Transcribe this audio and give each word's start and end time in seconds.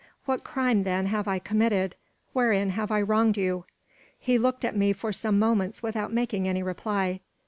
What 0.25 0.43
crime, 0.43 0.81
then, 0.81 1.05
have 1.05 1.27
I 1.27 1.37
committed? 1.37 1.95
Wherein 2.33 2.71
have 2.71 2.89
I 2.91 3.03
wronged 3.03 3.37
you?" 3.37 3.65
He 4.17 4.39
looked 4.39 4.65
at 4.65 4.75
me 4.75 4.93
for 4.93 5.13
some 5.13 5.37
moments 5.37 5.83
without 5.83 6.11
making 6.11 6.47
any 6.47 6.63
reply. 6.63 7.19